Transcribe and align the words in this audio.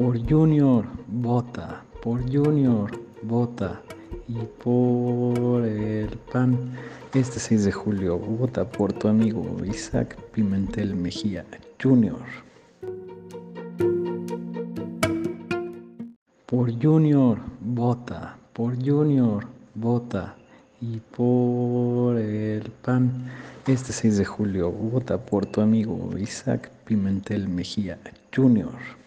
Por 0.00 0.18
Junior, 0.26 0.86
vota. 1.08 1.84
Por 2.02 2.22
Junior, 2.22 2.90
vota. 3.22 3.82
Y 4.28 4.38
por 4.64 5.62
el 5.62 6.08
PAN, 6.32 6.72
este 7.12 7.38
6 7.38 7.66
de 7.66 7.72
julio, 7.72 8.16
vota 8.16 8.66
por 8.66 8.94
tu 8.94 9.08
amigo 9.08 9.44
Isaac 9.62 10.16
Pimentel 10.32 10.96
Mejía, 10.96 11.44
Junior. 11.82 12.16
Por 16.46 16.82
Junior, 16.82 17.38
vota. 17.60 18.38
Por 18.54 18.82
Junior, 18.82 19.46
vota. 19.74 20.34
Y 20.80 21.00
por 21.14 22.16
el 22.16 22.70
PAN, 22.82 23.26
este 23.66 23.92
6 23.92 24.16
de 24.16 24.24
julio, 24.24 24.72
vota 24.72 25.18
por 25.18 25.44
tu 25.44 25.60
amigo 25.60 26.16
Isaac 26.16 26.70
Pimentel 26.86 27.50
Mejía, 27.50 27.98
Junior. 28.34 29.00